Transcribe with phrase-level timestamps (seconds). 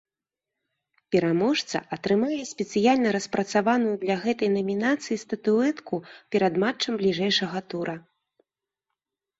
[1.15, 5.95] Пераможца атрымае спецыяльна распрацаваную для гэтай намінацыі статуэтку
[6.37, 7.95] перад матчам бліжэйшага тура.